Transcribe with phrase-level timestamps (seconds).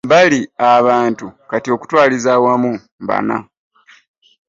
[0.11, 0.39] Bali
[0.75, 2.71] abantu kati okutwaliza awamu
[3.07, 3.37] bana.